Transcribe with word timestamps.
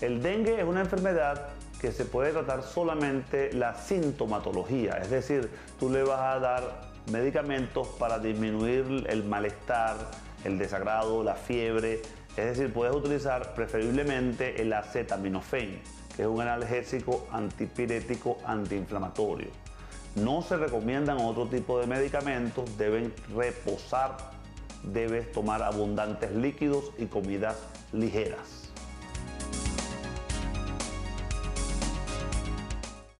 El 0.00 0.22
dengue 0.22 0.60
es 0.60 0.64
una 0.66 0.80
enfermedad 0.80 1.48
que 1.80 1.92
se 1.92 2.04
puede 2.04 2.32
tratar 2.32 2.62
solamente 2.62 3.52
la 3.52 3.74
sintomatología, 3.74 4.98
es 5.02 5.10
decir, 5.10 5.50
tú 5.78 5.90
le 5.90 6.02
vas 6.02 6.20
a 6.20 6.38
dar 6.40 6.80
medicamentos 7.12 7.88
para 7.98 8.18
disminuir 8.18 9.06
el 9.08 9.24
malestar, 9.24 9.96
el 10.44 10.58
desagrado, 10.58 11.22
la 11.22 11.34
fiebre, 11.34 12.02
es 12.36 12.44
decir, 12.44 12.72
puedes 12.72 12.94
utilizar 12.94 13.54
preferiblemente 13.54 14.60
el 14.60 14.72
acetaminofén, 14.72 15.80
que 16.16 16.22
es 16.22 16.28
un 16.28 16.40
analgésico 16.40 17.26
antipirético 17.30 18.38
antiinflamatorio. 18.44 19.48
No 20.16 20.42
se 20.42 20.56
recomiendan 20.56 21.18
otro 21.18 21.46
tipo 21.46 21.78
de 21.78 21.86
medicamentos, 21.86 22.76
deben 22.78 23.12
reposar, 23.34 24.16
debes 24.82 25.30
tomar 25.32 25.62
abundantes 25.62 26.32
líquidos 26.32 26.92
y 26.98 27.06
comidas 27.06 27.56
ligeras. 27.92 28.73